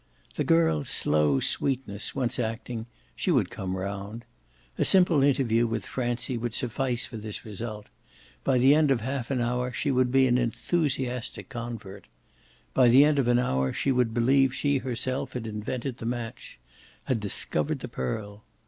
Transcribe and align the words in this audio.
The 0.33 0.43
girl's 0.43 0.89
slow 0.89 1.39
sweetness 1.39 2.15
once 2.15 2.39
acting, 2.39 2.87
she 3.15 3.29
would 3.29 3.51
come 3.51 3.77
round. 3.77 4.25
A 4.79 4.83
simple 4.83 5.21
interview 5.21 5.67
with 5.67 5.85
Francie 5.85 6.39
would 6.39 6.55
suffice 6.55 7.05
for 7.05 7.17
this 7.17 7.45
result 7.45 7.85
by 8.43 8.57
the 8.57 8.73
end 8.73 8.89
of 8.89 9.01
half 9.01 9.29
an 9.29 9.41
hour 9.41 9.71
she 9.71 9.89
should 9.91 10.11
be 10.11 10.25
an 10.25 10.39
enthusiastic 10.39 11.49
convert. 11.49 12.07
By 12.73 12.87
the 12.87 13.05
end 13.05 13.19
of 13.19 13.27
an 13.27 13.37
hour 13.37 13.71
she 13.73 13.91
would 13.91 14.11
believe 14.11 14.55
she 14.55 14.79
herself 14.79 15.33
had 15.33 15.45
invented 15.45 15.99
the 15.99 16.07
match 16.07 16.57
had 17.03 17.19
discovered 17.19 17.81
the 17.81 17.87
pearl. 17.87 18.43